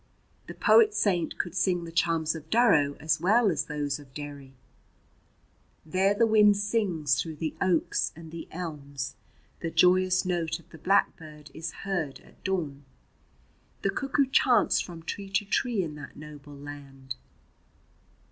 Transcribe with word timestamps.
The 0.47 0.55
poet 0.55 0.95
saint 0.95 1.37
could 1.37 1.53
sing 1.53 1.83
the 1.83 1.91
charms 1.91 2.33
of 2.33 2.49
Durrow 2.49 2.95
as 2.99 3.19
well 3.21 3.51
as 3.51 3.65
those 3.65 3.99
of 3.99 4.15
Derry: 4.15 4.55
There 5.85 6.15
the 6.15 6.25
wind 6.25 6.57
sings 6.57 7.21
through 7.21 7.35
the 7.35 7.53
oaks 7.61 8.11
and 8.15 8.31
the 8.31 8.47
elms, 8.49 9.15
The 9.59 9.69
joyous 9.69 10.25
note 10.25 10.57
of 10.57 10.67
the 10.71 10.79
blackbird 10.79 11.51
is 11.53 11.71
heard 11.85 12.19
at 12.21 12.43
dawn, 12.43 12.83
The 13.83 13.91
cuckoo 13.91 14.25
chants 14.31 14.81
from 14.81 15.03
tree 15.03 15.29
to 15.33 15.45
tree 15.45 15.83
in 15.83 15.93
that 15.97 16.15
noble 16.17 16.55
land. 16.57 17.13